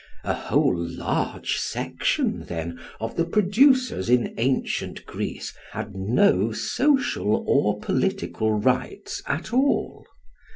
[0.23, 7.79] A whole large section, then, of the producers in ancient Greece had no social or
[7.79, 10.07] political rights at all.